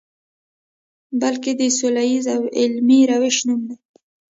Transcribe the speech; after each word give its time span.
بلکې 1.21 1.51
د 1.59 1.61
سولیز 1.77 2.23
او 2.35 2.41
علمي 2.59 3.01
روش 3.11 3.37
نوم 3.47 3.61
دی. 3.69 3.77